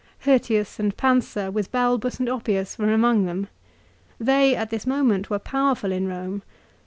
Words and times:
Hirtius 0.25 0.79
and 0.79 0.97
Pansa 0.97 1.51
with 1.51 1.71
Balbus 1.71 2.17
and 2.19 2.27
Oppius 2.27 2.79
were 2.79 2.91
among 2.91 3.25
them. 3.27 3.49
They, 4.19 4.55
at 4.55 4.71
this 4.71 4.87
moment, 4.87 5.29
were 5.29 5.37
powerful 5.37 5.91
in 5.91 6.07
Eome. 6.07 6.41